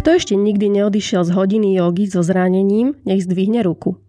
[0.00, 4.00] Kto ešte nikdy neodišiel z hodiny jogy so zranením, nech zdvihne ruku.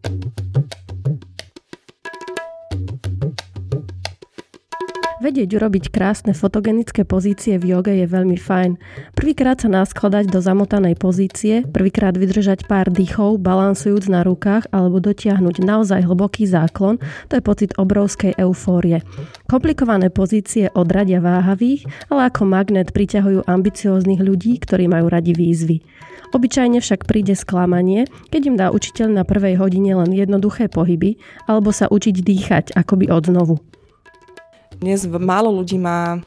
[5.32, 8.76] Vedieť urobiť krásne fotogenické pozície v joge je veľmi fajn.
[9.16, 15.64] Prvýkrát sa naskladať do zamotanej pozície, prvýkrát vydržať pár dýchov, balansujúc na rukách alebo dotiahnuť
[15.64, 17.00] naozaj hlboký záklon,
[17.32, 19.08] to je pocit obrovskej eufórie.
[19.48, 25.80] Komplikované pozície odradia váhavých, ale ako magnet priťahujú ambicióznych ľudí, ktorí majú radi výzvy.
[26.36, 28.04] Obyčajne však príde sklamanie,
[28.36, 31.16] keď im dá učiteľ na prvej hodine len jednoduché pohyby
[31.48, 33.71] alebo sa učiť dýchať akoby od znovu.
[34.82, 36.26] Dnes málo ľudí má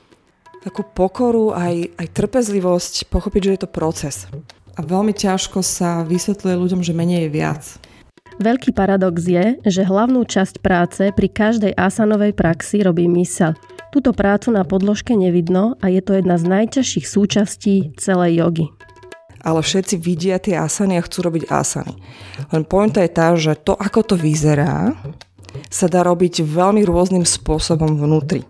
[0.62, 4.30] takú pokoru, aj, aj trpezlivosť pochopiť, že je to proces.
[4.78, 7.62] A veľmi ťažko sa vysvetľuje ľuďom, že menej je viac.
[8.38, 13.58] Veľký paradox je, že hlavnú časť práce pri každej asanovej praxi robí mysel.
[13.90, 18.66] Túto prácu na podložke nevidno a je to jedna z najťažších súčastí celej jogy.
[19.42, 21.98] Ale všetci vidia tie asany a chcú robiť asany.
[22.54, 24.94] Len pointa je tá, že to, ako to vyzerá,
[25.68, 28.44] sa dá robiť veľmi rôznym spôsobom vnútri.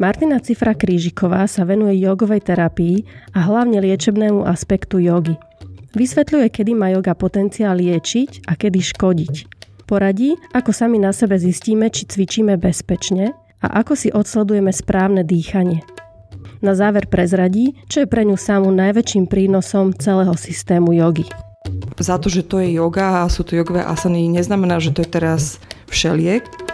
[0.00, 3.04] Martina Cifra Krížiková sa venuje jogovej terapii
[3.36, 5.36] a hlavne liečebnému aspektu jogy.
[5.92, 9.34] Vysvetľuje, kedy má joga potenciál liečiť a kedy škodiť.
[9.84, 15.84] Poradí, ako sami na sebe zistíme, či cvičíme bezpečne a ako si odsledujeme správne dýchanie.
[16.64, 21.28] Na záver prezradí, čo je pre ňu samú najväčším prínosom celého systému jogy.
[22.00, 25.10] Za to, že to je yoga a sú to jogové asany, neznamená, že to je
[25.12, 26.70] teraz všeliek.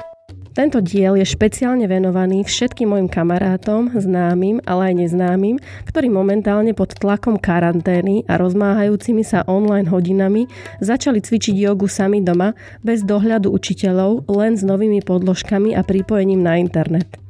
[0.57, 6.97] Tento diel je špeciálne venovaný všetkým mojim kamarátom, známym, ale aj neznámym, ktorí momentálne pod
[6.97, 10.49] tlakom karantény a rozmáhajúcimi sa online hodinami
[10.81, 16.57] začali cvičiť jogu sami doma, bez dohľadu učiteľov, len s novými podložkami a pripojením na
[16.57, 17.21] internet.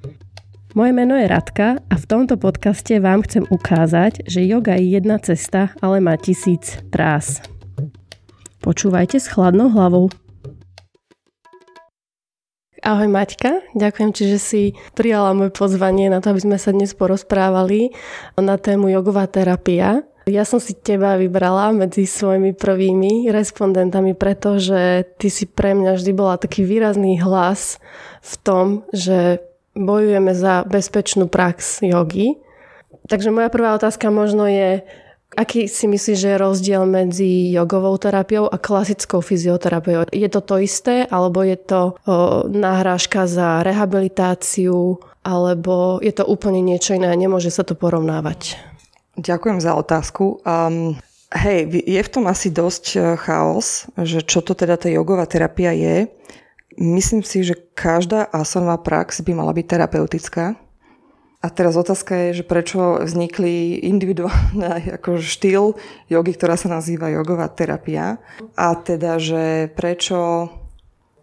[0.79, 5.19] Moje meno je Radka a v tomto podcaste vám chcem ukázať, že yoga je jedna
[5.19, 7.43] cesta, ale má tisíc trás.
[8.63, 10.26] Počúvajte s chladnou hlavou.
[12.87, 14.63] Ahoj Maťka, ďakujem ti, že si
[14.95, 17.91] prijala moje pozvanie na to, aby sme sa dnes porozprávali
[18.39, 20.07] na tému jogová terapia.
[20.31, 26.13] Ja som si teba vybrala medzi svojimi prvými respondentami, pretože ty si pre mňa vždy
[26.15, 27.83] bola taký výrazný hlas
[28.23, 29.43] v tom, že
[29.75, 32.39] bojujeme za bezpečnú prax jogy.
[33.11, 34.87] Takže moja prvá otázka možno je,
[35.37, 40.09] Aký si myslíš, že je rozdiel medzi jogovou terapiou a klasickou fyzioterapiou?
[40.09, 46.65] Je to to isté, alebo je to o, náhrážka za rehabilitáciu, alebo je to úplne
[46.65, 48.57] niečo iné, nemôže sa to porovnávať?
[49.21, 50.41] Ďakujem za otázku.
[50.41, 50.97] Um,
[51.37, 55.77] hej, je v tom asi dosť e, chaos, že čo to teda tá jogová terapia
[55.77, 56.09] je.
[56.81, 60.57] Myslím si, že každá asanová prax by mala byť terapeutická
[61.47, 65.79] a teraz otázka je, že prečo vznikli individuálny ako štýl
[66.11, 68.19] jogy, ktorá sa nazýva jogová terapia.
[68.59, 70.51] A teda, že prečo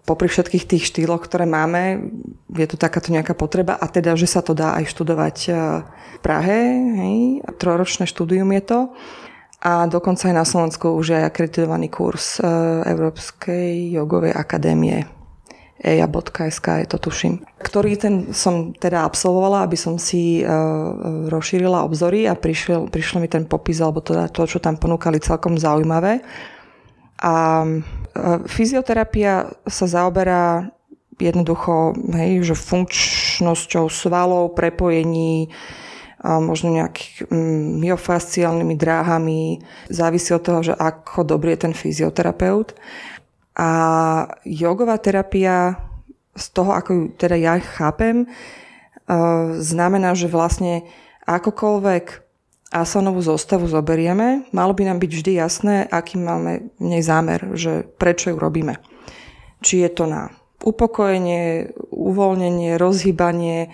[0.07, 2.07] popri všetkých tých štýloch, ktoré máme,
[2.55, 5.51] je tu takáto nejaká potreba a teda, že sa to dá aj študovať e,
[5.87, 6.59] v Prahe,
[6.99, 7.19] hej,
[7.59, 8.79] trojročné štúdium je to.
[9.63, 12.47] A dokonca aj na Slovensku už je akreditovaný kurz e,
[12.83, 15.07] Európskej jogovej akadémie
[15.83, 20.47] eja.sk je to tuším, ktorý ten som teda absolvovala, aby som si uh,
[21.27, 25.59] rozšírila obzory a prišiel, prišlo mi ten popis alebo teda to, čo tam ponúkali celkom
[25.59, 26.23] zaujímavé.
[27.19, 30.71] A uh, fyzioterapia sa zaoberá
[31.19, 35.51] jednoducho hej, že funkčnosťou svalov, prepojení,
[36.23, 39.59] a možno nejakých mm, myofasciálnymi dráhami.
[39.91, 42.71] Závisí od toho, že ako dobrý je ten fyzioterapeut.
[43.53, 43.69] A
[44.45, 45.77] jogová terapia,
[46.33, 48.27] z toho, ako ju teda ja chápem, e,
[49.61, 50.89] znamená, že vlastne
[51.29, 52.05] akokoľvek
[52.73, 57.85] asanovú zostavu zoberieme, malo by nám byť vždy jasné, aký máme v nej zámer, že
[58.01, 58.81] prečo ju robíme.
[59.61, 60.33] Či je to na
[60.65, 63.69] upokojenie, uvoľnenie, rozhýbanie,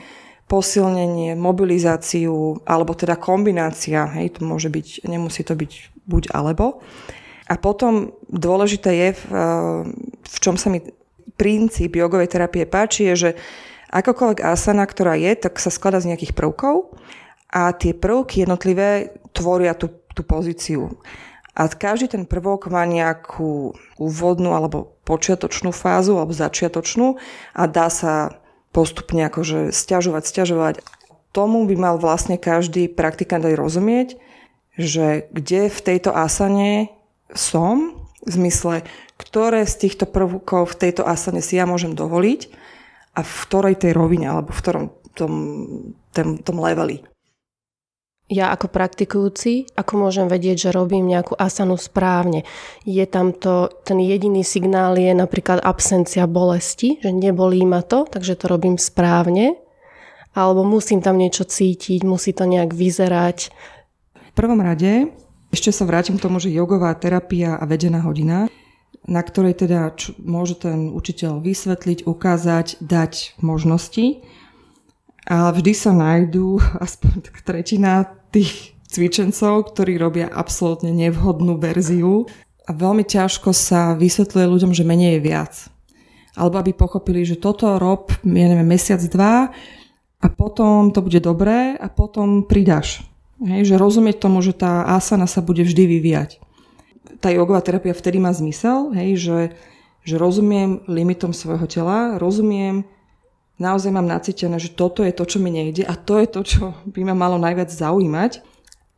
[0.50, 5.72] posilnenie, mobilizáciu, alebo teda kombinácia, hej, to môže byť, nemusí to byť
[6.10, 6.82] buď alebo.
[7.50, 9.24] A potom dôležité je, v,
[10.22, 10.86] v čom sa mi
[11.34, 13.30] princíp jogovej terapie páči, je, že
[13.90, 16.94] akokoľvek asana, ktorá je, tak sa skladá z nejakých prvkov
[17.50, 21.02] a tie prvky jednotlivé tvoria tú, tú pozíciu.
[21.58, 27.18] A každý ten prvok má nejakú úvodnú alebo počiatočnú fázu alebo začiatočnú
[27.58, 28.38] a dá sa
[28.70, 30.74] postupne akože stiažovať, stiažovať.
[31.34, 34.10] Tomu by mal vlastne každý praktikant aj rozumieť,
[34.78, 36.94] že kde v tejto asane
[37.34, 38.84] som, v zmysle,
[39.16, 42.52] ktoré z týchto prvkov v tejto asane si ja môžem dovoliť
[43.16, 44.86] a v ktorej tej rovine alebo v ktorom
[45.16, 45.34] tom,
[46.16, 47.04] tom, tom leveli.
[48.30, 52.46] ja ako praktikujúci, ako môžem vedieť, že robím nejakú asanu správne.
[52.86, 58.38] Je tam to, ten jediný signál je napríklad absencia bolesti, že nebolí ma to, takže
[58.38, 59.58] to robím správne.
[60.38, 63.50] Alebo musím tam niečo cítiť, musí to nejak vyzerať.
[64.14, 65.10] V prvom rade,
[65.50, 68.46] ešte sa vrátim k tomu, že jogová terapia a vedená hodina,
[69.10, 74.22] na ktorej teda čo, môže ten učiteľ vysvetliť, ukázať, dať možnosti.
[75.26, 82.30] A vždy sa nájdú aspoň tretina tých cvičencov, ktorí robia absolútne nevhodnú verziu
[82.66, 85.54] a veľmi ťažko sa vysvetľuje ľuďom, že menej je viac.
[86.38, 89.50] Alebo aby pochopili, že toto rob, ja neviem, mesiac, dva
[90.22, 93.09] a potom to bude dobré a potom pridaš.
[93.40, 96.44] Hej, že rozumieť tomu, že tá asana sa bude vždy vyvíjať.
[97.24, 99.40] Tá jogová terapia vtedy má zmysel, hej, že,
[100.04, 102.84] že rozumiem limitom svojho tela, rozumiem
[103.60, 106.64] naozaj mám nacítené, že toto je to, čo mi nejde a to je to, čo
[106.88, 108.44] by ma malo najviac zaujímať.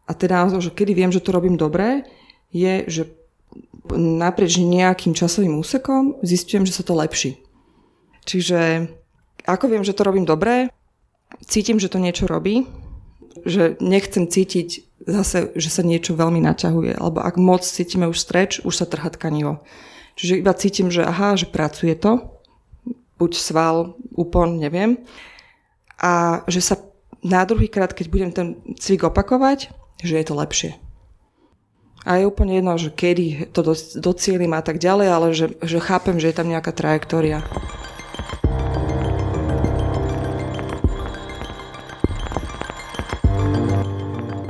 [0.05, 2.05] A teda, že kedy viem, že to robím dobre,
[2.53, 3.03] je, že
[3.97, 7.41] naprieč nejakým časovým úsekom zistujem, že sa to lepší.
[8.25, 8.91] Čiže
[9.49, 10.69] ako viem, že to robím dobre,
[11.41, 12.69] cítim, že to niečo robí,
[13.45, 18.61] že nechcem cítiť zase, že sa niečo veľmi naťahuje, alebo ak moc cítime už streč,
[18.61, 19.63] už sa trhá tkanivo.
[20.15, 22.21] Čiže iba cítim, že aha, že pracuje to,
[23.17, 25.01] buď sval, úpon, neviem.
[26.01, 26.75] A že sa
[27.21, 28.47] na druhý krát, keď budem ten
[28.77, 29.69] cvik opakovať,
[30.01, 30.71] že je to lepšie.
[32.01, 33.61] A je úplne jedno, že kedy to
[34.01, 37.45] docielim a tak ďalej, ale že, že chápem, že je tam nejaká trajektória.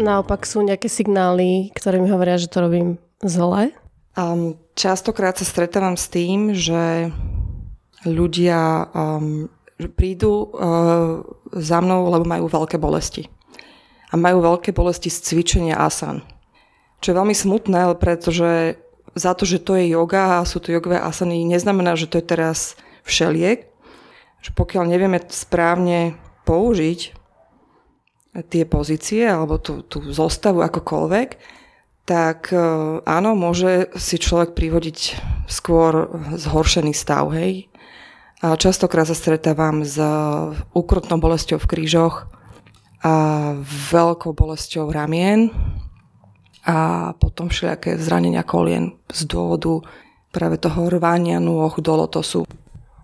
[0.02, 3.70] Naopak sú nejaké signály, ktoré mi hovoria, že to robím zle?
[4.18, 7.14] Um, častokrát sa stretávam s tým, že
[8.10, 9.46] ľudia um,
[9.94, 11.22] prídu uh,
[11.54, 13.30] za mnou, lebo majú veľké bolesti.
[14.10, 16.26] A majú veľké bolesti z cvičenia asan.
[17.00, 18.82] Čo je veľmi smutné, pretože
[19.14, 22.26] za to, že to je yoga a sú to jogové asany, neznamená, že to je
[22.26, 22.74] teraz
[23.06, 23.70] všeliek.
[24.42, 26.18] Že pokiaľ nevieme správne
[26.50, 27.21] použiť
[28.32, 31.30] tie pozície alebo tú, tú zostavu akokoľvek,
[32.08, 35.00] tak uh, áno, môže si človek privodiť
[35.52, 37.68] skôr zhoršený stav, hej.
[38.42, 40.02] A častokrát sa stretávam s
[40.74, 42.26] úkrutnou bolesťou v krížoch
[43.06, 43.14] a
[43.94, 45.54] veľkou bolesťou ramien
[46.66, 49.86] a potom všelijaké zranenia kolien z dôvodu
[50.34, 52.46] práve toho rvania nôh do lotosu.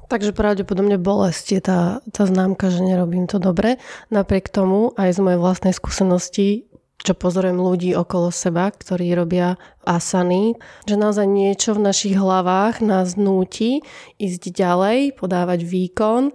[0.08, 1.80] Takže pravdepodobne bolesť je tá,
[2.16, 3.76] tá známka, že nerobím to dobre.
[4.08, 6.68] Napriek tomu aj z mojej vlastnej skúsenosti
[6.98, 9.56] čo pozorujem ľudí okolo seba, ktorí robia
[9.86, 10.58] asany,
[10.90, 13.86] že naozaj niečo v našich hlavách nás núti
[14.18, 16.34] ísť ďalej, podávať výkon, e,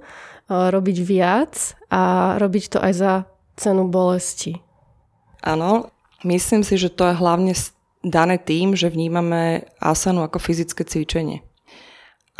[0.48, 3.12] robiť viac a robiť to aj za
[3.58, 4.62] cenu bolesti.
[5.42, 5.90] Áno,
[6.22, 7.52] myslím si, že to je hlavne
[8.06, 11.42] dané tým, že vnímame asanu ako fyzické cvičenie.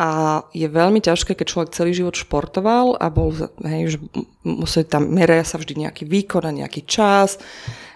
[0.03, 3.31] A je veľmi ťažké, keď človek celý život športoval a bol,
[3.63, 3.99] hej, že
[4.43, 7.39] museli tam, meria sa vždy nejaký výkon a nejaký čas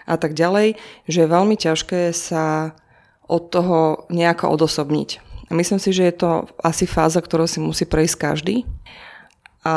[0.07, 2.71] a tak ďalej, že je veľmi ťažké sa
[3.27, 5.19] od toho nejako odosobniť.
[5.47, 6.31] A myslím si, že je to
[6.63, 8.63] asi fáza, ktorú si musí prejsť každý.
[9.67, 9.75] A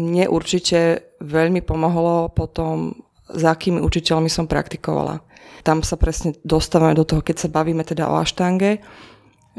[0.00, 2.96] mne určite veľmi pomohlo potom,
[3.28, 5.20] za akými učiteľmi som praktikovala.
[5.60, 8.80] Tam sa presne dostávame do toho, keď sa bavíme teda o aštange,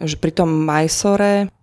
[0.02, 1.54] že pri tom majsore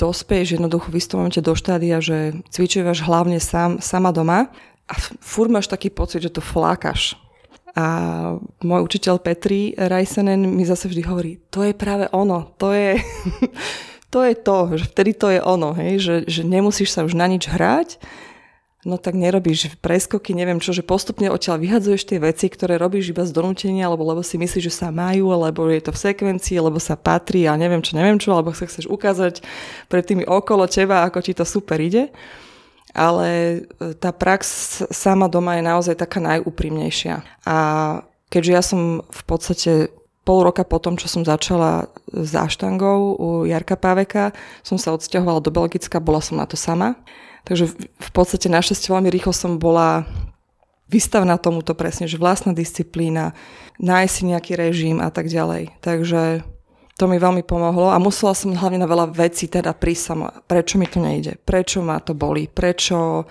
[0.00, 4.48] dospeješ jednoducho v istom momente do štádia, že cvičuješ hlavne sám, sama doma
[4.88, 7.20] a furt máš taký pocit, že to flákaš.
[7.76, 7.86] A
[8.64, 12.98] môj učiteľ Petri Rajsenen mi zase vždy hovorí, to je práve ono, to je
[14.12, 17.30] to, je to že vtedy to je ono, hej, že, že nemusíš sa už na
[17.30, 18.02] nič hrať,
[18.84, 23.28] no tak nerobíš preskoky, neviem čo, že postupne odtiaľ vyhadzuješ tie veci, ktoré robíš iba
[23.28, 26.80] z donútenia, alebo lebo si myslíš, že sa majú, alebo je to v sekvencii, lebo
[26.80, 29.44] sa patrí a neviem čo, neviem čo, alebo sa chceš ukázať
[29.92, 32.08] pred tými okolo teba, ako ti to super ide
[32.94, 34.42] ale e, tá prax
[34.90, 37.22] sama doma je naozaj taká najúprimnejšia.
[37.46, 37.58] A
[38.30, 39.72] keďže ja som v podstate
[40.26, 45.50] pol roka potom, čo som začala s aštangou u Jarka Páveka, som sa odsťahovala do
[45.54, 46.98] Belgicka, bola som na to sama.
[47.44, 50.04] Takže v podstate našťastie veľmi rýchlo som bola
[50.90, 53.32] vystavená tomuto presne, že vlastná disciplína,
[53.78, 55.70] nájsť si nejaký režim a tak ďalej.
[55.80, 56.42] Takže
[56.98, 60.28] to mi veľmi pomohlo a musela som hlavne na veľa vecí teda prísť sama.
[60.44, 61.40] Prečo mi to nejde?
[61.40, 62.44] Prečo ma to boli?
[62.44, 63.24] Prečo,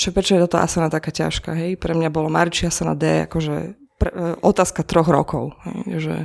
[0.00, 1.52] čo, prečo je toto asana taká ťažká?
[1.52, 1.76] Hej?
[1.76, 5.52] Pre mňa bolo Mariči asana D akože pre, e, otázka troch rokov.
[5.68, 5.80] Hej?
[6.00, 6.16] Že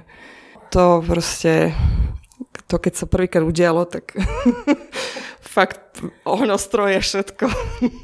[0.71, 1.75] to proste,
[2.71, 4.15] to keď sa prvýkrát udialo, tak
[5.57, 7.49] fakt ohňostroje, všetko.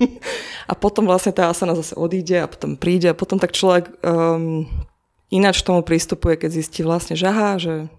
[0.71, 4.65] a potom vlastne tá asana zase odíde a potom príde a potom tak človek um,
[5.29, 7.93] ináč tomu pristupuje, keď zistí vlastne, že aha, že,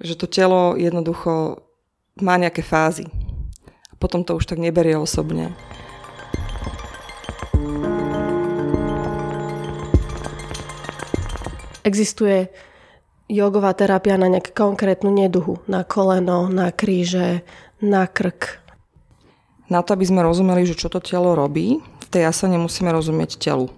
[0.00, 1.60] že to telo jednoducho
[2.24, 3.04] má nejaké fázy.
[3.92, 5.52] A potom to už tak neberie osobne.
[11.84, 12.48] Existuje
[13.28, 17.44] jogová terapia na nejakú konkrétnu neduhu, na koleno, na kríže,
[17.84, 18.67] na krk.
[19.68, 23.36] Na to, aby sme rozumeli, že čo to telo robí, v tej asane musíme rozumieť
[23.36, 23.68] telu.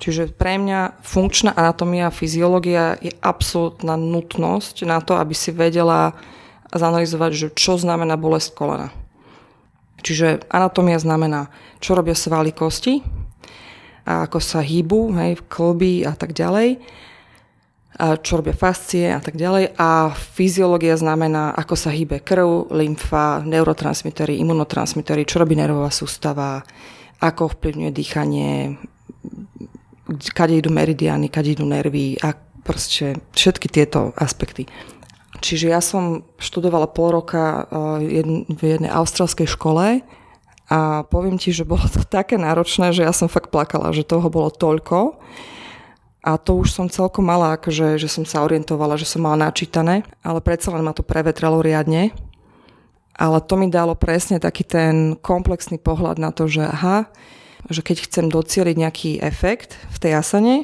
[0.00, 6.16] Čiže pre mňa funkčná anatómia a fyziológia je absolútna nutnosť na to, aby si vedela
[6.72, 8.88] zanalizovať, že čo znamená bolesť kolena.
[10.00, 11.52] Čiže anatómia znamená,
[11.84, 13.04] čo robia svaly kosti,
[14.08, 16.80] a ako sa hýbu, hej, klby a tak ďalej
[17.98, 19.76] čo robia fascie a tak ďalej.
[19.76, 26.62] A fyziológia znamená, ako sa hýbe krv, lymfa, neurotransmitery, imunotransmitery, čo robí nervová sústava,
[27.20, 28.80] ako vplyvňuje dýchanie,
[30.32, 32.32] kade idú meridiany, kade idú nervy a
[32.64, 34.64] proste všetky tieto aspekty.
[35.40, 40.04] Čiže ja som študovala pol roka eh, v jednej australskej škole
[40.70, 44.30] a poviem ti, že bolo to také náročné, že ja som fakt plakala, že toho
[44.30, 45.18] bolo toľko
[46.20, 50.04] a to už som celkom mala, akože, že som sa orientovala, že som mala načítané,
[50.20, 52.12] ale predsa len ma to prevetralo riadne.
[53.16, 57.08] Ale to mi dalo presne taký ten komplexný pohľad na to, že aha,
[57.72, 60.54] že keď chcem docieliť nejaký efekt v tej asane,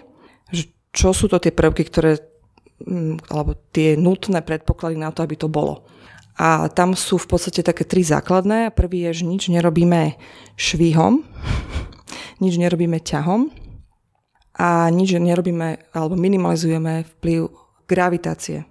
[0.53, 2.21] že čo sú to tie prvky, ktoré,
[2.85, 5.85] mm, alebo tie nutné predpoklady na to, aby to bolo.
[6.37, 8.77] A tam sú v podstate také tri základné.
[8.77, 10.21] Prvý je, že nič nerobíme
[10.57, 11.25] švihom,
[12.45, 13.66] nič nerobíme ťahom
[14.57, 17.53] a nič nerobíme alebo minimalizujeme vplyv
[17.85, 18.65] gravitácie.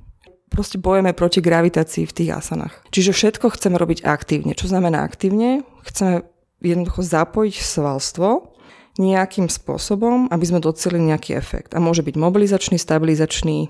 [0.50, 2.74] Proste bojeme proti gravitácii v tých asanách.
[2.89, 4.58] Čiže všetko chceme robiť aktívne.
[4.58, 5.62] Čo znamená aktívne?
[5.86, 6.25] Chceme
[6.63, 8.56] jednoducho zapojiť svalstvo
[8.96, 11.75] nejakým spôsobom, aby sme docelili nejaký efekt.
[11.75, 13.70] A môže byť mobilizačný, stabilizačný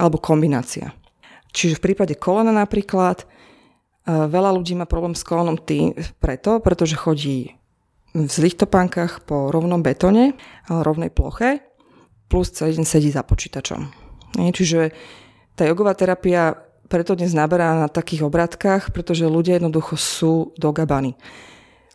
[0.00, 0.96] alebo kombinácia.
[1.52, 3.28] Čiže v prípade kolena napríklad, eh,
[4.08, 5.92] veľa ľudí má problém s kolenom tým,
[6.22, 7.57] preto, pretože chodí
[8.24, 10.34] v zlých topánkach po rovnom betone,
[10.66, 11.62] ale rovnej ploche,
[12.26, 13.88] plus celý deň sedí za počítačom.
[14.36, 14.90] Čiže
[15.54, 16.54] tá jogová terapia
[16.88, 21.14] preto dnes naberá na takých obratkách, pretože ľudia jednoducho sú dogabaní.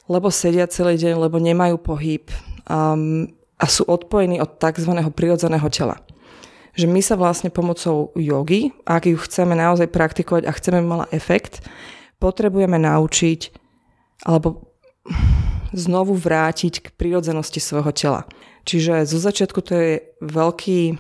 [0.06, 2.30] Lebo sedia celý deň, lebo nemajú pohyb
[2.70, 3.26] um,
[3.58, 4.92] a sú odpojení od tzv.
[5.16, 5.98] prirodzeného tela.
[6.78, 11.66] Že my sa vlastne pomocou jogy, ak ju chceme naozaj praktikovať a chceme mala efekt,
[12.22, 13.54] potrebujeme naučiť
[14.26, 14.73] alebo
[15.74, 18.22] znovu vrátiť k prírodzenosti svojho tela.
[18.64, 19.92] Čiže zo začiatku to je
[20.24, 20.98] veľký, eh,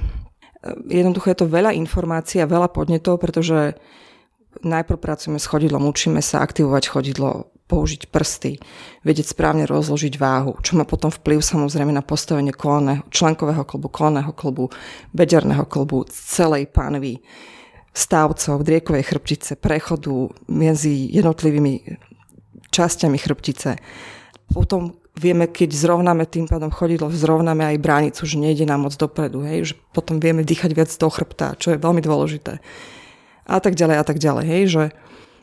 [0.89, 3.79] jednoducho je to veľa informácií a veľa podnetov, pretože
[4.61, 8.59] najprv pracujeme s chodidlom, učíme sa aktivovať chodidlo, použiť prsty,
[9.01, 14.29] vedieť správne rozložiť váhu, čo má potom vplyv samozrejme na postavenie kolného, členkového klubu, kolného
[14.35, 14.69] klubu,
[15.15, 17.23] bederného klubu, celej pánvy,
[17.95, 21.97] stavcov, driekovej chrbtice, prechodu medzi jednotlivými
[22.73, 23.77] časťami chrbtice
[24.53, 29.45] potom vieme, keď zrovnáme tým pádom chodidlo, zrovnáme aj bránicu, že nejde nám moc dopredu,
[29.45, 32.61] hej, že potom vieme dýchať viac do chrbta, čo je veľmi dôležité.
[33.49, 34.83] A tak ďalej, a tak ďalej, hej, že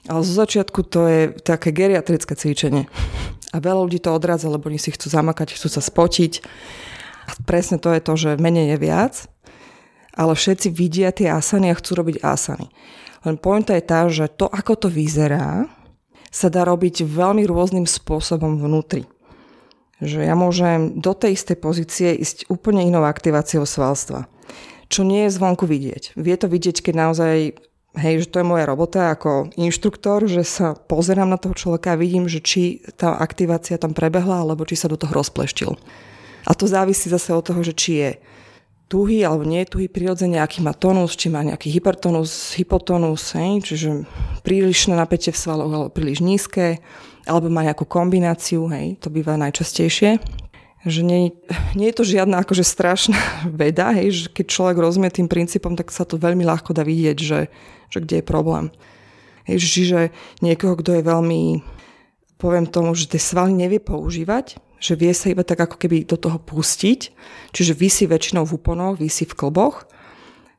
[0.08, 2.88] ale zo začiatku to je také geriatrické cvičenie.
[3.52, 6.40] A veľa ľudí to odrádza, lebo oni si chcú zamakať, chcú sa spotiť.
[7.28, 9.14] A presne to je to, že menej je viac,
[10.16, 12.72] ale všetci vidia tie asany a chcú robiť asany.
[13.28, 15.68] Len pointa je tá, že to, ako to vyzerá,
[16.30, 19.06] sa dá robiť veľmi rôznym spôsobom vnútri.
[20.00, 24.30] Že ja môžem do tej istej pozície ísť úplne inou aktiváciou svalstva.
[24.88, 26.16] Čo nie je zvonku vidieť.
[26.16, 27.34] Vie to vidieť, keď naozaj
[27.98, 32.00] hej, že to je moja robota ako inštruktor, že sa pozerám na toho človeka a
[32.00, 35.74] vidím, že či tá aktivácia tam prebehla, alebo či sa do toho rozpleštil.
[36.46, 38.10] A to závisí zase od toho, že či je
[38.90, 43.62] tuhý alebo nie je tuhý prirodzene, aký má tonus, či má nejaký hypertonus, hypotonus, hej,
[43.62, 44.02] čiže
[44.42, 46.82] prílišné napätie v svaloch alebo príliš nízke,
[47.22, 50.18] alebo má nejakú kombináciu, hej, to býva najčastejšie.
[50.80, 51.30] Že nie,
[51.78, 53.14] nie je to žiadna akože strašná
[53.62, 57.16] veda, hej, že keď človek rozumie tým princípom, tak sa to veľmi ľahko dá vidieť,
[57.22, 57.46] že,
[57.94, 58.74] že kde je problém.
[59.46, 60.10] Hej, čiže
[60.42, 61.62] niekoho, kto je veľmi,
[62.42, 66.16] poviem tomu, že tie svaly nevie používať, že vie sa iba tak ako keby do
[66.16, 67.00] toho pustiť,
[67.52, 69.84] čiže vysí väčšinou v úponoch, vysí v klboch,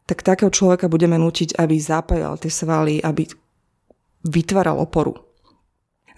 [0.06, 3.26] tak takého človeka budeme nutiť, aby zapájal tie svaly, aby
[4.22, 5.18] vytváral oporu.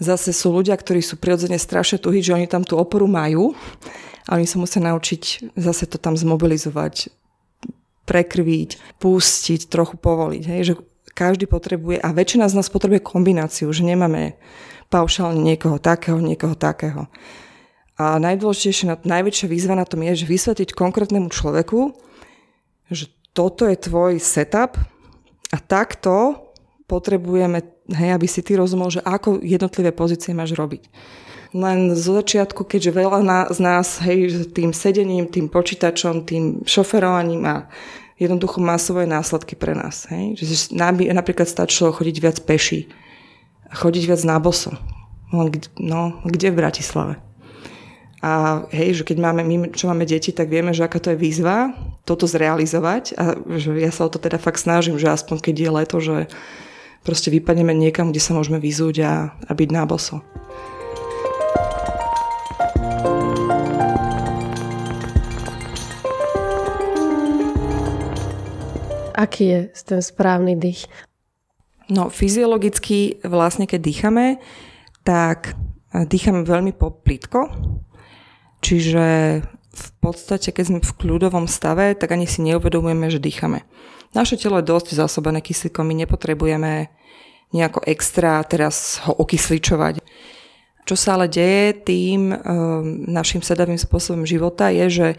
[0.02, 3.56] Zase sú ľudia, ktorí sú prirodzene strašne tuhí, že oni tam tú oporu majú
[4.28, 7.14] a oni sa musia naučiť zase to tam zmobilizovať,
[8.04, 10.44] prekrviť, pustiť, trochu povoliť.
[10.44, 10.62] Hej?
[10.68, 10.74] Že
[11.14, 14.36] každý potrebuje, a väčšina z nás potrebuje kombináciu, že nemáme
[14.90, 17.08] paušálne niekoho takého, niekoho takého.
[17.94, 21.94] A najdôležitejšie, najväčšia výzva na tom je, že vysvetliť konkrétnemu človeku,
[22.90, 24.78] že toto je tvoj setup
[25.54, 26.42] a takto
[26.90, 27.62] potrebujeme,
[27.94, 30.90] hej, aby si ty rozumel, že ako jednotlivé pozície máš robiť.
[31.54, 33.20] Len zo začiatku, keďže veľa
[33.54, 37.70] z nás, hej, tým sedením, tým počítačom, tým šoferovaním a
[38.18, 40.10] jednoducho má svoje následky pre nás.
[40.10, 40.42] Hej?
[40.42, 40.78] Že
[41.14, 42.90] napríklad stačilo chodiť viac peši,
[43.70, 44.74] chodiť viac na boso.
[45.34, 47.22] No, no kde v Bratislave?
[48.24, 51.20] A hej, že keď máme, my, čo máme deti, tak vieme, že aká to je
[51.20, 51.76] výzva
[52.08, 55.70] toto zrealizovať a že ja sa o to teda fakt snažím, že aspoň keď je
[55.76, 56.18] leto, že
[57.04, 60.24] proste vypadneme niekam, kde sa môžeme vyzúť a, a byť na boso.
[69.20, 70.88] Aký je ten správny dých?
[71.92, 74.40] No, fyziologicky vlastne, keď dýchame,
[75.04, 75.60] tak
[75.92, 77.52] dýchame veľmi poplitko,
[78.64, 79.06] Čiže
[79.74, 83.68] v podstate, keď sme v kľudovom stave, tak ani si neuvedomujeme, že dýchame.
[84.16, 86.88] Naše telo je dosť zásobené kyslíkom, my nepotrebujeme
[87.52, 90.00] nejako extra teraz ho okysličovať.
[90.84, 92.38] Čo sa ale deje tým e,
[93.08, 95.18] našim sedavým spôsobom života je, že e,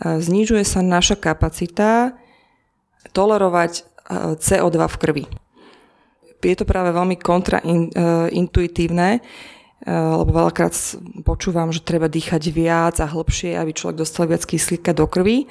[0.00, 2.12] znižuje sa naša kapacita
[3.12, 3.82] tolerovať e,
[4.38, 5.26] CO2 v krvi.
[6.42, 9.24] Je to práve veľmi kontraintuitívne, Eh,
[9.82, 10.74] lebo veľakrát
[11.26, 15.50] počúvam, že treba dýchať viac a hlbšie, aby človek dostal viac kyslíka do krvi.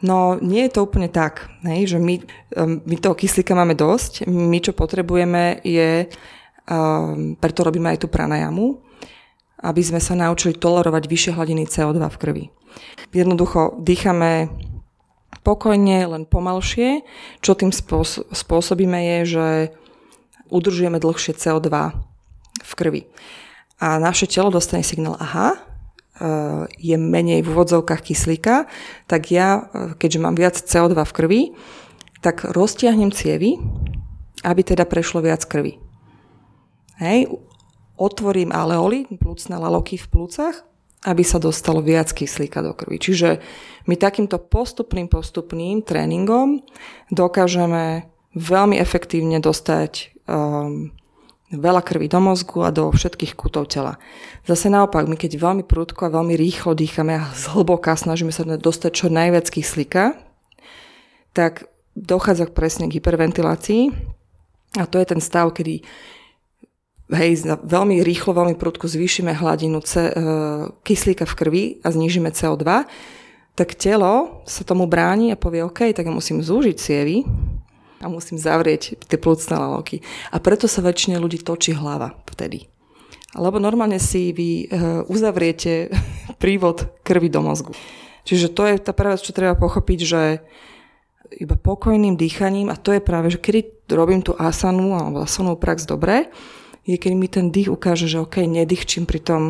[0.00, 2.24] No nie je to úplne tak, hej, že my,
[2.88, 8.80] my toho kyslíka máme dosť, my čo potrebujeme je, um, preto robíme aj tú pranajamu,
[9.60, 12.44] aby sme sa naučili tolerovať vyššie hladiny CO2 v krvi.
[13.12, 14.48] Jednoducho dýchame
[15.44, 17.04] pokojne, len pomalšie.
[17.44, 17.68] Čo tým
[18.32, 19.46] spôsobíme je, že
[20.48, 21.68] udržujeme dlhšie CO2
[22.64, 23.04] v krvi
[23.80, 25.58] a naše telo dostane signál, aha, e,
[26.76, 28.68] je menej v úvodzovkách kyslíka,
[29.08, 31.42] tak ja, e, keďže mám viac CO2 v krvi,
[32.20, 33.56] tak roztiahnem cievy,
[34.44, 35.80] aby teda prešlo viac krvi.
[37.00, 37.32] Hej,
[37.96, 40.60] otvorím aleoly, plúcne laloky v plúcach,
[41.08, 43.00] aby sa dostalo viac kyslíka do krvi.
[43.00, 43.40] Čiže
[43.88, 46.60] my takýmto postupným, postupným tréningom
[47.08, 48.04] dokážeme
[48.36, 50.92] veľmi efektívne dostať um,
[51.50, 53.98] veľa krvi do mozgu a do všetkých kútov tela.
[54.46, 58.90] Zase naopak, my keď veľmi prudko a veľmi rýchlo dýchame a zhlboka snažíme sa dostať
[58.94, 60.14] čo najviac kyslíka,
[61.34, 61.66] tak
[61.98, 63.90] dochádza presne k hyperventilácii
[64.78, 65.82] a to je ten stav, kedy
[67.10, 67.30] hej,
[67.66, 70.12] veľmi rýchlo, veľmi prudko zvýšime hladinu C, e,
[70.86, 72.86] kyslíka v krvi a znížime CO2,
[73.58, 77.26] tak telo sa tomu bráni a povie, OK, tak ja musím zúžiť cievy,
[78.00, 80.00] a musím zavrieť tie plúcne laloky.
[80.32, 82.66] A preto sa väčšine ľudí točí hlava vtedy.
[83.36, 85.92] Lebo normálne si vy uh, uzavriete
[86.42, 87.76] prívod krvi do mozgu.
[88.24, 90.22] Čiže to je tá prvá čo treba pochopiť, že
[91.38, 95.86] iba pokojným dýchaním, a to je práve, že kedy robím tú asanu alebo asanovú prax
[95.86, 96.26] dobre,
[96.82, 99.42] je keď mi ten dých ukáže, že OK, nedýchčím pri tom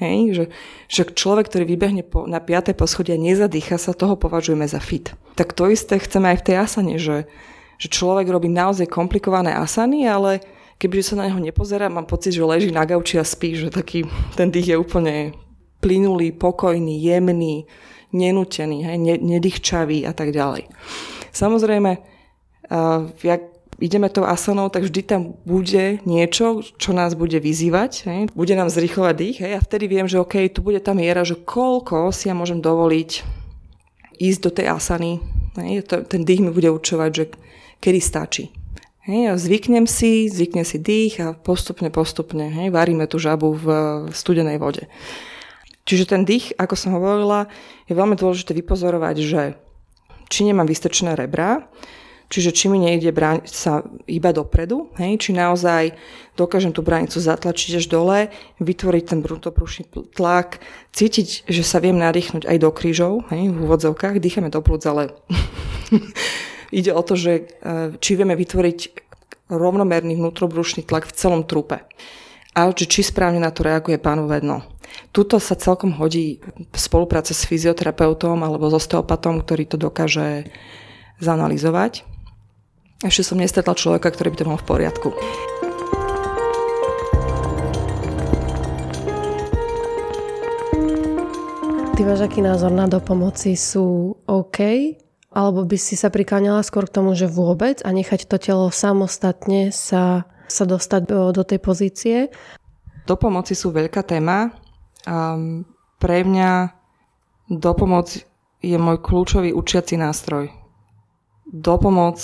[0.00, 0.44] Hej, že,
[0.88, 2.72] že človek, ktorý vybehne po, na 5.
[2.72, 5.12] poschodia a nezadýcha sa, toho považujeme za fit.
[5.36, 7.28] Tak to isté chceme aj v tej asane, že,
[7.76, 10.40] že človek robí naozaj komplikované asany, ale
[10.80, 14.08] kebyže sa na neho nepozerá, mám pocit, že leží na gauči a spí, že taký
[14.40, 15.36] ten dých je úplne
[15.84, 17.68] plynulý, pokojný, jemný,
[18.16, 20.72] nenútený, hej, nedýchčavý a tak ďalej.
[21.30, 21.90] Samozrejme,
[22.72, 23.49] uh, jak
[23.80, 28.20] ideme tou asanou, tak vždy tam bude niečo, čo nás bude vyzývať, hej?
[28.36, 29.52] bude nám zrychlovať dých hej?
[29.56, 33.10] a vtedy viem, že OK, tu bude tá miera, že koľko si ja môžem dovoliť
[34.20, 35.18] ísť do tej asany.
[35.56, 35.88] Hej?
[36.06, 37.24] Ten dých mi bude určovať, že
[37.80, 38.44] kedy stačí.
[39.00, 43.66] Hej, a zvyknem si, zvyknem si dých a postupne, postupne hej, varíme tú žabu v
[44.12, 44.84] studenej vode.
[45.88, 47.48] Čiže ten dých, ako som hovorila,
[47.88, 49.42] je veľmi dôležité vypozorovať, že
[50.28, 51.66] či nemám vystrčené rebra,
[52.30, 55.98] Čiže či mi nejde brániť sa iba dopredu, hej, či naozaj
[56.38, 58.30] dokážem tú bránicu zatlačiť až dole,
[58.62, 60.62] vytvoriť ten brutoprušný tlak,
[60.94, 65.10] cítiť, že sa viem nadýchnuť aj do krížov, hej, v úvodzovkách, dýchame do plúc, ale
[66.70, 67.42] ide o to, že e,
[67.98, 68.78] či vieme vytvoriť
[69.50, 71.82] rovnomerný vnútrobrušný tlak v celom trupe.
[72.54, 74.62] A či správne na to reaguje pánové dno.
[75.10, 76.38] Tuto sa celkom hodí
[76.74, 80.50] spolupráca s fyzioterapeutom alebo s osteopatom, ktorý to dokáže
[81.18, 82.06] zanalizovať.
[83.00, 85.08] Ešte som nestretla človeka, ktorý by to mal v poriadku.
[91.96, 93.56] Ty máš aký názor na dopomoci?
[93.56, 94.60] Sú OK?
[95.32, 99.72] Alebo by si sa prikláňala skôr k tomu, že vôbec a nechať to telo samostatne
[99.72, 102.16] sa sa dostať do, do tej pozície?
[103.06, 104.50] Do pomoci sú veľká téma.
[105.06, 105.64] Um,
[105.96, 106.74] pre mňa
[107.48, 108.12] dopomoc
[108.60, 110.52] je môj kľúčový učiaci nástroj.
[111.48, 112.20] Dopomoc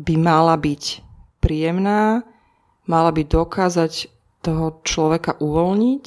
[0.00, 1.04] by mala byť
[1.44, 2.24] príjemná,
[2.88, 4.08] mala by dokázať
[4.40, 6.04] toho človeka uvoľniť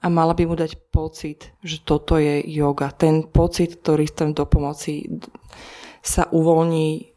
[0.00, 2.92] a mala by mu dať pocit, že toto je yoga.
[2.96, 5.04] Ten pocit, ktorý v do pomoci
[6.00, 7.16] sa uvoľní,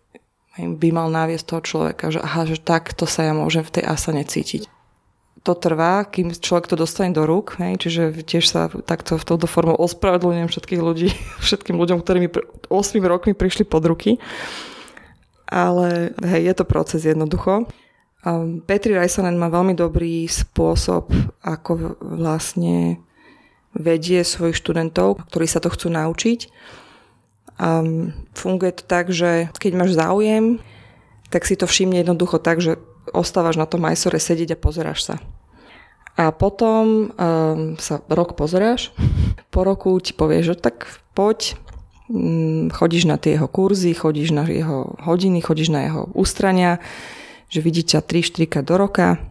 [0.60, 4.28] by mal naviesť toho človeka, že aha, že takto sa ja môžem v tej asane
[4.28, 4.68] cítiť.
[5.48, 9.48] To trvá, kým človek to dostane do rúk, hej, čiže tiež sa takto v touto
[9.48, 11.16] formou ospravedlňujem všetkých ľudí,
[11.48, 12.30] všetkým ľuďom, ktorí mi
[12.68, 12.68] 8
[13.00, 14.20] rokmi prišli pod ruky.
[15.50, 17.66] Ale hej, je to proces jednoducho.
[18.22, 21.10] Um, Petri Rajsanen má veľmi dobrý spôsob,
[21.42, 23.02] ako vlastne
[23.74, 26.40] vedie svojich študentov, ktorí sa to chcú naučiť.
[27.60, 30.62] Um, funguje to tak, že keď máš záujem,
[31.34, 32.78] tak si to všimne jednoducho tak, že
[33.10, 35.16] ostávaš na tom majsore sedieť a pozeráš sa.
[36.20, 38.92] A potom um, sa rok pozeráš,
[39.48, 41.56] po roku ti povie, že tak poď,
[42.74, 46.82] chodíš na tie jeho kurzy, chodíš na jeho hodiny, chodíš na jeho ústrania,
[47.54, 49.22] že vidí ťa 3-4 krát do roka,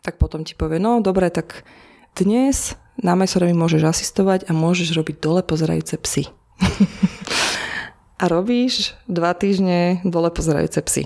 [0.00, 1.66] tak potom ti povie, no dobre, tak
[2.14, 3.26] dnes na mi
[3.56, 6.30] môžeš asistovať a môžeš robiť dole pozerajúce psy.
[8.20, 11.02] a robíš dva týždne dole pozerajúce psy.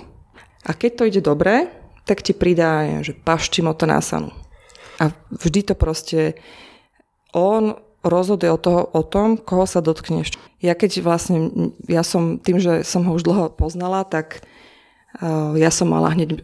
[0.67, 1.71] A keď to ide dobre,
[2.05, 4.33] tak ti pridá, že paščimotanásanu.
[5.01, 6.39] A vždy to proste
[7.35, 10.37] on rozhoduje o, toho, o tom, koho sa dotkneš.
[10.61, 14.45] Ja keď vlastne, ja som tým, že som ho už dlho poznala, tak
[15.15, 16.39] Eh, ja som mala hneď eh,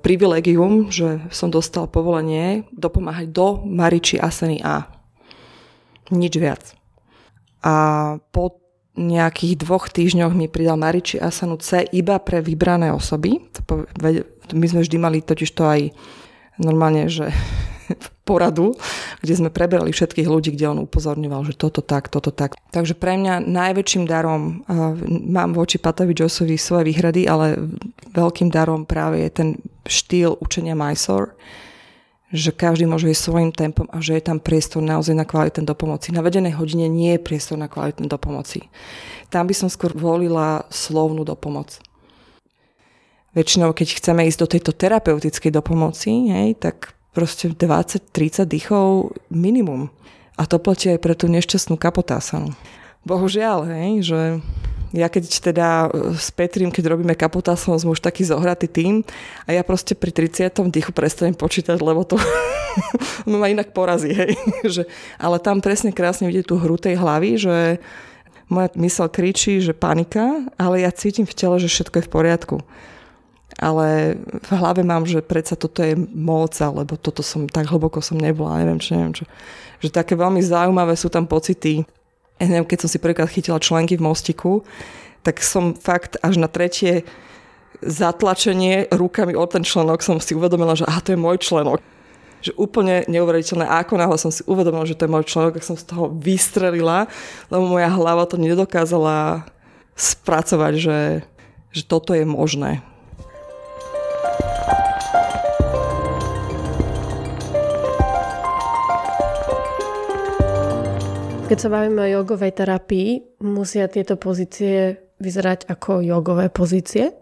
[0.00, 4.88] privilegium, že som dostala povolenie dopomáhať do Mariči Aseny A.
[6.08, 6.72] Nič viac.
[7.60, 8.64] A po
[8.96, 13.44] nejakých dvoch týždňoch mi pridal Mariči Asanu C iba pre vybrané osoby.
[14.56, 15.80] My sme vždy mali totiž to aj
[16.56, 17.28] normálne, že
[18.28, 18.72] poradu,
[19.24, 22.60] kde sme preberali všetkých ľudí, kde on upozorňoval, že toto tak, toto tak.
[22.70, 24.60] Takže pre mňa najväčším darom,
[25.08, 27.56] mám voči Patovi Josovi svoje výhrady, ale
[28.12, 29.48] veľkým darom práve je ten
[29.88, 31.32] štýl učenia Mysore,
[32.34, 36.10] že každý môže ísť svojim tempom a že je tam priestor naozaj na kvalitné dopomoci.
[36.10, 38.68] Na vedenej hodine nie je priestor na kvalitné dopomoci.
[39.30, 41.78] Tam by som skôr volila slovnú dopomoc.
[43.38, 49.88] Väčšinou, keď chceme ísť do tejto terapeutickej dopomoci, hej, tak proste 20-30 dýchov minimum.
[50.34, 52.50] A to platí aj pre tú nešťastnú kapotásanu.
[53.06, 54.20] Bohužiaľ, hej, že
[54.94, 59.06] ja keď teda e, s Petrím, keď robíme kapotásanu, sme už taký zohratý tým
[59.46, 60.50] a ja proste pri 30.
[60.70, 62.18] dýchu prestanem počítať, lebo to
[63.30, 64.34] ma inak porazí, hej.
[64.74, 64.82] že,
[65.18, 67.56] ale tam presne krásne vidieť tú hru tej hlavy, že
[68.50, 72.56] moja mysel kričí, že panika, ale ja cítim v tele, že všetko je v poriadku
[73.58, 78.18] ale v hlave mám, že predsa toto je moc, alebo toto som, tak hlboko som
[78.18, 79.24] nebola, neviem čo, neviem čo.
[79.78, 81.86] Že také veľmi zaujímavé sú tam pocity.
[82.42, 84.66] Ja neviem, keď som si prvýkrát chytila členky v mostiku,
[85.22, 87.06] tak som fakt až na tretie
[87.84, 91.78] zatlačenie rukami o ten členok som si uvedomila, že aha, to je môj členok.
[92.44, 93.64] Že úplne neuveriteľné.
[93.64, 97.08] Ako náhle som si uvedomila, že to je môj členok, tak som z toho vystrelila,
[97.48, 99.48] lebo moja hlava to nedokázala
[99.94, 101.00] spracovať, že,
[101.72, 102.84] že toto je možné
[111.44, 117.12] Keď sa bavíme o jogovej terapii, musia tieto pozície vyzerať ako jogové pozície?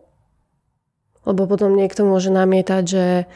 [1.26, 3.26] Lebo potom niekto môže namietať, že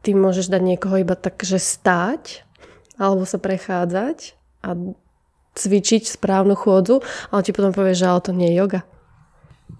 [0.00, 2.40] ty môžeš dať niekoho iba tak, že stáť
[2.96, 4.32] alebo sa prechádzať
[4.64, 4.96] a
[5.60, 8.80] cvičiť správnu chôdzu, ale ti potom povie, že ale to nie je yoga.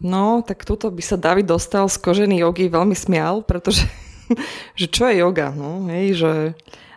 [0.04, 3.88] No, tak tuto by sa David dostal z kožený jogy veľmi smial, pretože
[4.80, 5.56] že čo je yoga?
[5.56, 6.32] No, hej, že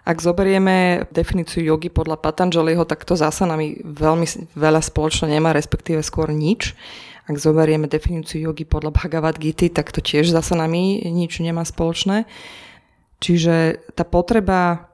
[0.07, 5.99] ak zoberieme definíciu jogy podľa Patanjaliho, tak to zasa nami veľmi veľa spoločne nemá, respektíve
[5.99, 6.79] skôr nič.
[7.27, 12.23] Ak zoberieme definíciu jogy podľa Bhagavad Gita, tak to tiež zasa nami nič nemá spoločné.
[13.19, 14.87] Čiže tá potreba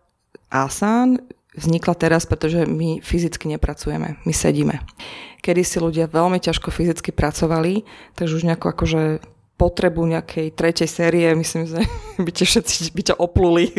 [0.50, 1.22] asan
[1.54, 4.82] vznikla teraz, pretože my fyzicky nepracujeme, my sedíme.
[5.46, 7.86] Kedy si ľudia veľmi ťažko fyzicky pracovali,
[8.18, 9.22] takže už nejako akože
[9.62, 11.86] potrebu nejakej tretej série, myslím, že
[12.26, 13.70] by te všetci by ťa opluli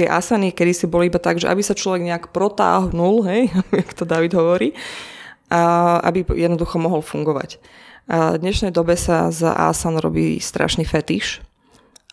[0.00, 3.52] tie asany, kedy si boli iba tak, že aby sa človek nejak protáhnul, hej,
[3.84, 4.72] jak to David hovorí,
[5.52, 7.60] a aby jednoducho mohol fungovať.
[8.08, 11.44] A v dnešnej dobe sa za asan robí strašný fetiš,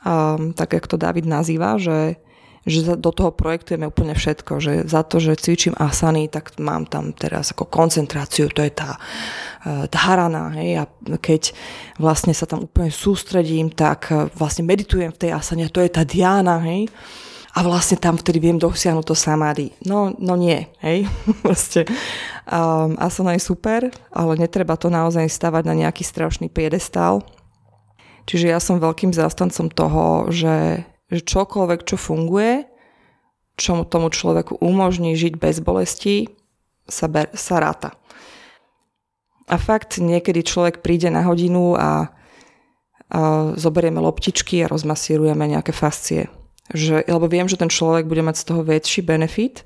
[0.04, 2.20] a, tak jak to David nazýva, že,
[2.68, 7.16] že do toho projektujeme úplne všetko, že za to, že cvičím asany, tak mám tam
[7.16, 9.00] teraz ako koncentráciu, to je tá
[9.88, 10.84] dharana, hej, a
[11.24, 11.56] keď
[12.04, 16.60] vlastne sa tam úplne sústredím, tak vlastne meditujem v tej asane, to je tá diana,
[16.68, 16.92] hej,
[17.58, 19.74] a vlastne tam vtedy viem dosiahnuť to samády.
[19.82, 21.10] No, no nie, hej.
[21.46, 21.90] Proste
[22.46, 27.26] um, asana je super, ale netreba to naozaj stavať na nejaký strašný piedestál.
[28.30, 32.70] Čiže ja som veľkým zástancom toho, že, že čokoľvek, čo funguje,
[33.58, 36.30] čo tomu človeku umožní žiť bez bolesti,
[36.86, 37.98] sa, ber, sa ráta.
[39.50, 41.90] A fakt niekedy človek príde na hodinu a, a
[43.58, 46.30] zoberieme loptičky a rozmasírujeme nejaké fascie
[46.74, 49.64] že, lebo viem, že ten človek bude mať z toho väčší benefit,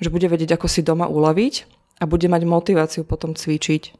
[0.00, 1.54] že bude vedieť, ako si doma uľaviť
[2.00, 3.94] a bude mať motiváciu potom cvičiť.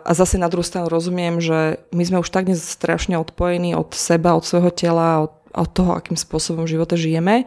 [0.00, 4.32] A zase na druhú stranu rozumiem, že my sme už tak strašne odpojení od seba,
[4.32, 7.44] od svojho tela, od, od toho, akým spôsobom v živote žijeme,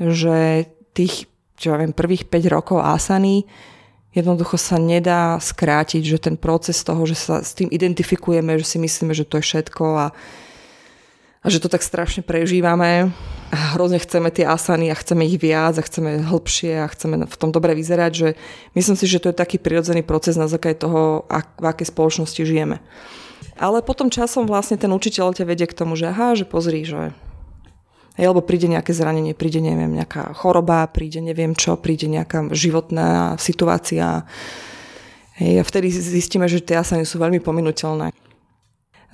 [0.00, 3.46] že tých, čo ja viem, prvých 5 rokov asany
[4.10, 8.78] jednoducho sa nedá skrátiť, že ten proces toho, že sa s tým identifikujeme, že si
[8.82, 10.06] myslíme, že to je všetko a
[11.40, 13.16] a že to tak strašne prežívame
[13.48, 17.36] a hrozne chceme tie asany a chceme ich viac a chceme hĺbšie a chceme v
[17.40, 18.28] tom dobre vyzerať, že
[18.76, 21.24] myslím si, že to je taký prirodzený proces na základe toho,
[21.56, 22.84] v akej spoločnosti žijeme.
[23.56, 27.16] Ale potom časom vlastne ten učiteľ ťa vedie k tomu, že aha, že pozri, že
[28.18, 33.38] Hej, alebo príde nejaké zranenie, príde neviem, nejaká choroba, príde neviem čo, príde nejaká životná
[33.40, 34.28] situácia.
[35.40, 38.12] Hej, a vtedy zistíme, že tie asany sú veľmi pominuteľné.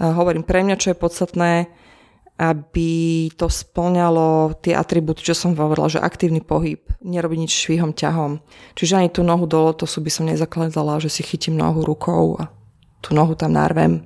[0.00, 1.70] A hovorím, pre mňa, čo je podstatné,
[2.36, 8.44] aby to splňalo tie atribúty, čo som hovorila, že aktívny pohyb, nerobiť nič švihom, ťahom.
[8.76, 12.52] Čiže ani tú nohu dole, to by som nezakladala, že si chytím nohu rukou a
[13.00, 14.04] tú nohu tam narvem.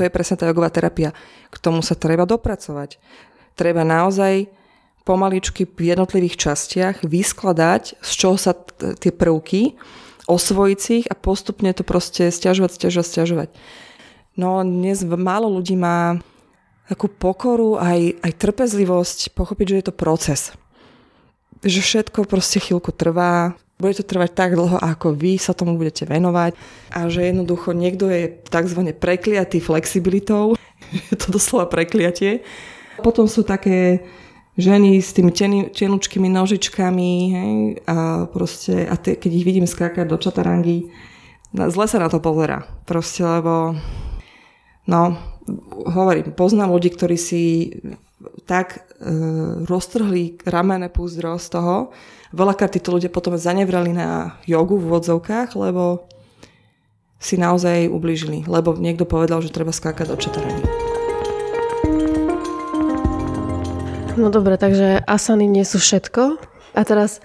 [0.00, 1.12] To je presne tá jogová terapia.
[1.52, 2.96] K tomu sa treba dopracovať.
[3.56, 4.48] Treba naozaj
[5.04, 9.76] pomaličky v jednotlivých častiach vyskladať, z čoho sa t- tie prvky,
[10.26, 13.48] osvojiť si ich a postupne to proste stiažovať, stiažovať, stiažovať.
[14.36, 16.20] No dnes málo ľudí má
[16.86, 20.40] takú pokoru, aj, aj trpezlivosť, pochopiť, že je to proces.
[21.66, 26.08] Že všetko proste chvíľku trvá, bude to trvať tak dlho, ako vy sa tomu budete
[26.08, 26.56] venovať
[26.96, 28.80] a že jednoducho niekto je tzv.
[28.96, 30.56] prekliatý flexibilitou,
[31.10, 32.40] je to doslova prekliatie.
[33.04, 34.00] Potom sú také
[34.56, 35.36] ženy s tými
[35.68, 37.52] tenučkými nožičkami hej,
[37.84, 40.88] a proste, a te, keď ich vidím skákať do čatarangy,
[41.52, 42.64] zle sa na to pozera.
[42.88, 43.76] Proste, lebo
[44.88, 45.02] no,
[45.86, 47.42] hovorím, poznám ľudí, ktorí si
[48.46, 49.10] tak e,
[49.66, 51.74] roztrhli ramené púzdro z toho.
[52.34, 56.06] Veľakrát títo ľudia potom zanevrali na jogu v vodzovkách, lebo
[57.16, 60.62] si naozaj ublížili, lebo niekto povedal, že treba skákať do četarení.
[64.16, 66.40] No dobre, takže asany nie sú všetko.
[66.76, 67.20] A teraz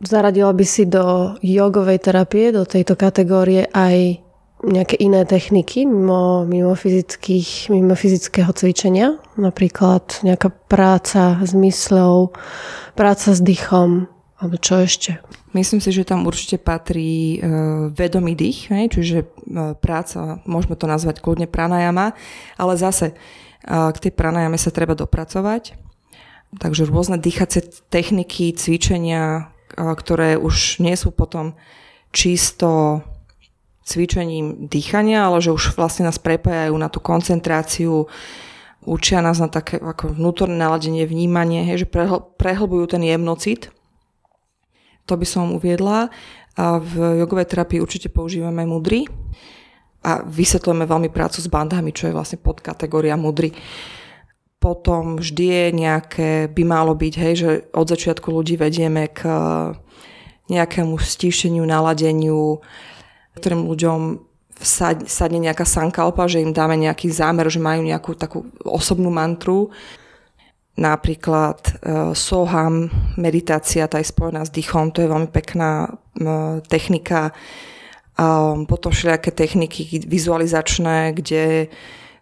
[0.00, 4.24] zaradila by si do jogovej terapie, do tejto kategórie aj
[4.60, 9.16] nejaké iné techniky mimo, mimo, fyzických, mimo fyzického cvičenia?
[9.40, 12.36] Napríklad nejaká práca s myslou,
[12.92, 14.04] práca s dýchom,
[14.40, 15.20] alebo čo ešte?
[15.50, 17.38] Myslím si, že tam určite patrí e,
[17.90, 19.26] vedomý dých, hej, čiže e,
[19.80, 22.14] práca, môžeme to nazvať kľudne pranajama,
[22.54, 23.14] ale zase e,
[23.66, 25.74] k tej pranajame sa treba dopracovať.
[26.50, 31.58] Takže rôzne dýchacie techniky, cvičenia, e, ktoré už nie sú potom
[32.14, 33.02] čisto
[33.90, 38.06] cvičením dýchania, ale že už vlastne nás prepájajú na tú koncentráciu,
[38.86, 41.90] učia nás na také ako vnútorné naladenie, vnímanie, hej, že
[42.38, 43.74] prehlbujú ten jemnocit.
[45.10, 46.14] To by som uviedla.
[46.54, 49.10] A v jogovej terapii určite používame mudry
[50.06, 53.52] a vysvetľujeme veľmi prácu s bandami, čo je vlastne podkategória mudry.
[54.60, 59.24] Potom vždy je nejaké, by malo byť, hej, že od začiatku ľudí vedieme k
[60.52, 62.60] nejakému stíšeniu, naladeniu,
[63.40, 64.00] ktorým ľuďom
[65.08, 69.72] sadne nejaká sankalpa, že im dáme nejaký zámer, že majú nejakú takú osobnú mantru.
[70.76, 77.32] Napríklad uh, soham, meditácia, tá je spojená s dýchom, to je veľmi pekná uh, technika.
[78.20, 81.72] Um, potom všelijaké techniky vizualizačné, kde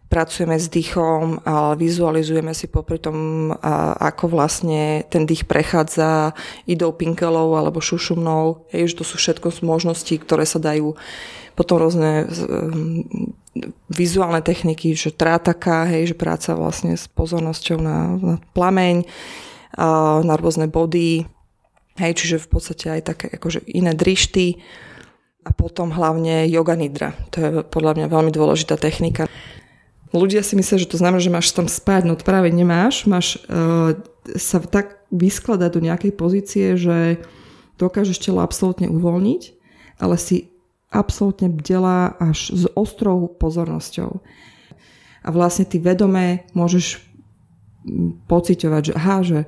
[0.08, 3.52] pracujeme s dýchom a vizualizujeme si popri tom,
[4.00, 6.32] ako vlastne ten dých prechádza
[6.64, 8.72] idou pinkelou alebo šušumnou.
[8.72, 10.96] Hej, že to sú všetko možnosti, ktoré sa dajú
[11.52, 13.02] potom rôzne um,
[13.90, 19.02] vizuálne techniky, že trátaka, hej, že práca vlastne s pozornosťou na, na plameň,
[20.22, 21.26] na rôzne body,
[21.98, 24.58] hej, čiže v podstate aj také akože iné drišty
[25.44, 27.14] a potom hlavne yoga nidra.
[27.34, 29.26] To je podľa mňa veľmi dôležitá technika.
[30.08, 33.04] Ľudia si myslia, že to znamená, že máš tam spať, no to práve nemáš.
[33.04, 33.92] Máš uh,
[34.36, 37.20] sa tak vyskladať do nejakej pozície, že
[37.76, 39.42] dokážeš telo absolútne uvoľniť,
[40.00, 40.52] ale si
[40.88, 44.24] absolútne bdela až s ostrou pozornosťou.
[45.24, 47.04] A vlastne ty vedome môžeš
[48.28, 49.38] pociťovať, že aha, že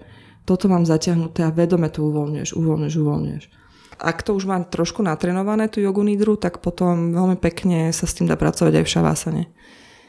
[0.44, 3.44] toto mám zaťahnuté a vedome to uvoľňuješ, uvoľňuješ, uvoľňuješ.
[4.01, 8.16] Ak to už mám trošku natrenované, tú jogu nidru, tak potom veľmi pekne sa s
[8.16, 9.42] tým dá pracovať aj v šavásane.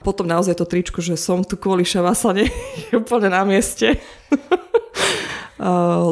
[0.02, 2.50] Potom naozaj to tričko, že som tu kvôli šavásane,
[2.90, 3.98] je úplne na mieste.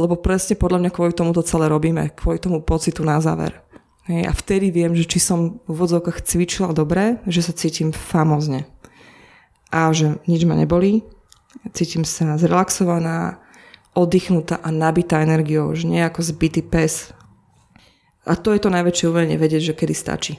[0.06, 3.58] lebo presne podľa mňa kvôli tomu to celé robíme, kvôli tomu pocitu na záver.
[4.06, 8.66] Hej, a vtedy viem, že či som v vodzovkách cvičila dobre, že sa cítim famozne.
[9.70, 11.06] A že nič ma nebolí,
[11.74, 13.38] cítim sa zrelaxovaná,
[13.94, 17.14] oddychnutá a nabitá energiou, že nie ako zbytý pes.
[18.26, 20.34] A to je to najväčšie uvedenie, vedieť, že kedy stačí.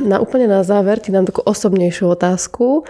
[0.00, 2.88] Na úplne na záver ti dám takú osobnejšiu otázku.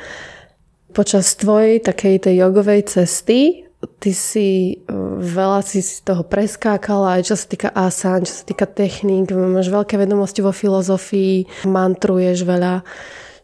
[0.93, 3.67] Počas tvojej takej tej jogovej cesty
[3.99, 8.67] ty si e, veľa si toho preskákala, aj čo sa týka asan, čo sa týka
[8.67, 12.87] techník, máš veľké vedomosti vo filozofii, mantruješ veľa.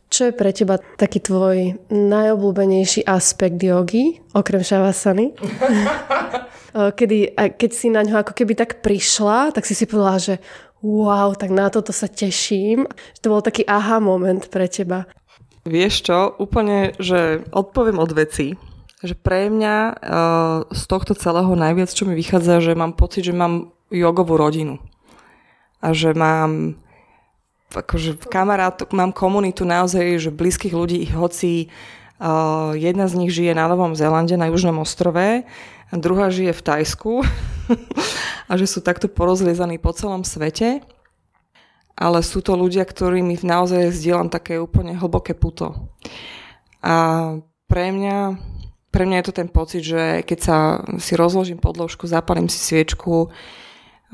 [0.09, 5.35] Čo je pre teba taký tvoj najobľúbenejší aspekt jogy, okrem šavasany?
[6.69, 10.37] E, kedy, keď si na ňo ako keby tak prišla, tak si si povedala, že
[10.83, 12.87] wow, tak na toto sa teším.
[13.23, 15.09] To bol taký aha moment pre teba.
[15.69, 18.57] Vieš čo, úplne, že odpoviem od veci
[18.99, 19.97] že pre mňa uh,
[20.75, 24.83] z tohto celého najviac, čo mi vychádza, že mám pocit, že mám jogovú rodinu.
[25.79, 26.75] A že mám
[27.71, 31.71] akože kamarát, mám komunitu naozaj, že blízkych ľudí, hoci
[32.19, 35.47] uh, jedna z nich žije na Novom Zélande, na Južnom ostrove,
[35.97, 37.13] druhá žije v Tajsku
[38.51, 40.85] a že sú takto porozliezaní po celom svete.
[41.99, 45.91] Ale sú to ľudia, ktorými naozaj zdieľam také úplne hlboké puto.
[46.79, 46.95] A
[47.67, 48.39] pre mňa
[48.89, 50.57] pre mňa je to ten pocit, že keď sa
[50.97, 53.29] si rozložím podložku, zapalím si sviečku,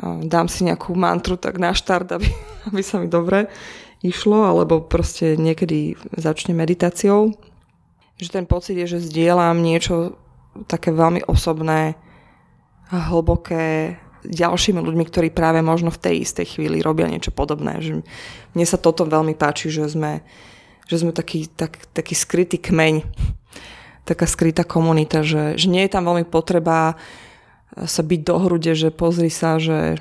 [0.03, 2.29] dám si nejakú mantru tak na štart, aby,
[2.69, 3.47] aby sa mi dobre
[4.05, 7.33] išlo, alebo proste niekedy začne meditáciou.
[8.19, 10.19] Že ten pocit je, že zdieľam niečo
[10.71, 11.99] také veľmi osobné
[12.91, 17.83] hlboké ďalšími ľuďmi, ktorí práve možno v tej istej chvíli robia niečo podobné.
[17.83, 17.93] Že
[18.57, 20.25] mne sa toto veľmi páči, že sme,
[20.89, 23.05] že sme taký, tak, taký skrytý kmeň
[24.05, 26.95] taká skrytá komunita, že, že nie je tam veľmi potreba
[27.75, 29.99] sa byť do hrude, že pozri sa, že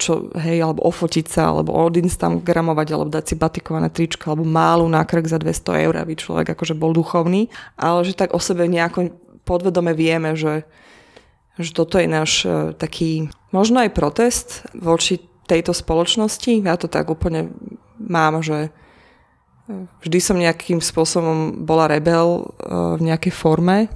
[0.00, 5.04] čo, hej, alebo ofotiť sa, alebo odinstagramovať, alebo dať si batikované tričko, alebo málu na
[5.04, 9.12] za 200 eur, aby človek akože bol duchovný, ale že tak o sebe nejako
[9.50, 10.62] podvedome vieme, že,
[11.58, 15.18] že toto je náš uh, taký možno aj protest voči
[15.50, 16.62] tejto spoločnosti.
[16.62, 17.50] Ja to tak úplne
[17.98, 18.70] mám, že
[20.02, 23.86] Vždy som nejakým spôsobom bola rebel uh, v nejakej forme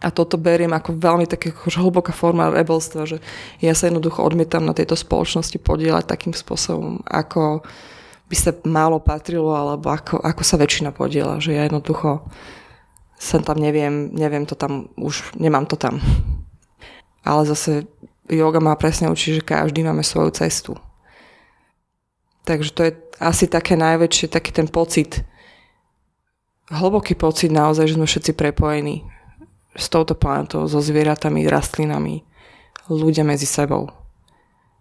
[0.00, 3.20] a toto beriem ako veľmi také hlboká forma rebelstva, že
[3.60, 7.60] ja sa jednoducho odmietam na tejto spoločnosti podielať takým spôsobom, ako
[8.30, 12.24] by sa málo patrilo, alebo ako, ako sa väčšina podiela, že ja jednoducho
[13.20, 16.00] sa tam neviem, neviem to tam, už nemám to tam.
[17.20, 17.84] Ale zase
[18.32, 20.72] yoga má presne učí, že každý máme svoju cestu.
[22.48, 25.20] Takže to je asi také najväčšie, taký ten pocit,
[26.72, 29.04] hlboký pocit naozaj, že sme všetci prepojení
[29.76, 32.24] s touto planetou, so zvieratami, rastlinami,
[32.88, 33.92] ľudia medzi sebou.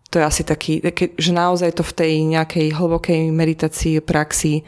[0.10, 0.82] To je asi taký,
[1.20, 4.66] že naozaj to v tej nejakej hlbokej meditácii, praxi,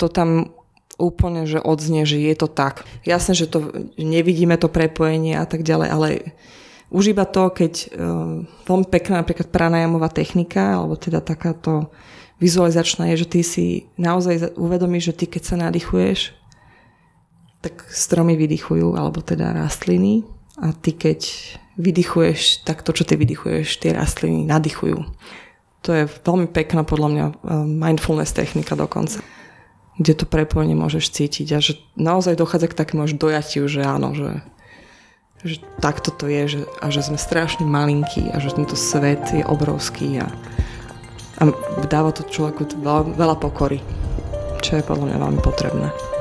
[0.00, 0.57] to tam
[0.98, 2.82] úplne, že odznie, že je to tak.
[3.06, 6.08] Jasné, že to nevidíme to prepojenie a tak ďalej, ale
[6.90, 11.88] už iba to, keď uh, veľmi pekná napríklad pranajamová technika, alebo teda takáto
[12.42, 16.34] vizualizačná je, že ty si naozaj uvedomíš, že ty keď sa nadýchuješ,
[17.62, 20.26] tak stromy vydychujú, alebo teda rastliny
[20.58, 21.26] a ty keď
[21.78, 24.98] vydychuješ, tak to, čo ty vydychuješ, tie rastliny nadýchujú.
[25.86, 27.24] To je veľmi pekná podľa mňa
[27.66, 29.22] mindfulness technika dokonca
[29.98, 34.14] kde to prepojenie môžeš cítiť a že naozaj dochádza k takému až dojatiu, že áno,
[34.14, 34.42] že,
[35.42, 39.42] že takto to je že, a že sme strašne malinkí a že tento svet je
[39.42, 40.30] obrovský a
[41.38, 41.54] a
[41.86, 43.78] dáva to človeku veľa, veľa pokory,
[44.58, 46.17] čo je podľa mňa veľmi potrebné.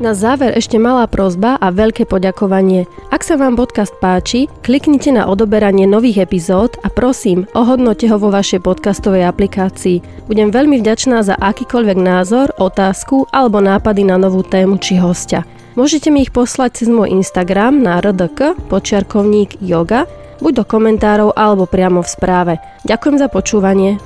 [0.00, 2.88] Na záver ešte malá prozba a veľké poďakovanie.
[3.12, 8.32] Ak sa vám podcast páči, kliknite na odoberanie nových epizód a prosím, ohodnote ho vo
[8.32, 10.00] vašej podcastovej aplikácii.
[10.24, 15.44] Budem veľmi vďačná za akýkoľvek názor, otázku alebo nápady na novú tému či hostia.
[15.76, 20.08] Môžete mi ich poslať cez môj Instagram na rdk počiarkovník yoga,
[20.40, 22.54] buď do komentárov alebo priamo v správe.
[22.88, 24.00] Ďakujem za počúvanie.